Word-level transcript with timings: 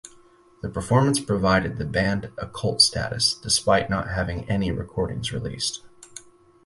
The 0.63 0.69
performance 0.71 1.19
provided 1.21 1.77
the 1.77 1.85
band 1.85 2.31
a 2.39 2.47
cult 2.47 2.81
status, 2.81 3.35
despite 3.35 3.87
not 3.87 4.07
having 4.09 4.49
any 4.49 4.71
recordings 4.71 5.31
released. 5.31 5.83